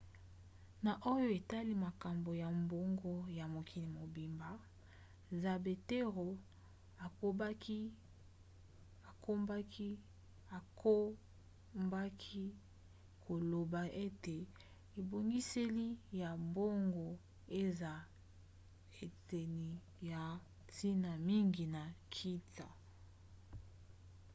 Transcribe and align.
na 0.85 0.91
oyo 1.13 1.27
etali 1.39 1.73
makambo 1.85 2.31
ya 2.41 2.47
mbongo 2.61 3.13
ya 3.37 3.45
mokili 3.53 3.87
mobimba 3.97 4.49
zapatero 5.41 6.27
akobaki 10.57 12.43
koloba 13.27 13.81
ete 14.05 14.37
ebongiseli 14.99 15.87
ya 16.21 16.29
mbongo 16.47 17.07
eza 17.61 17.93
eteni 19.03 19.69
ya 20.09 20.21
ntina 20.71 21.11
mingi 21.27 21.63
ya 21.75 21.83
nkita 21.93 22.67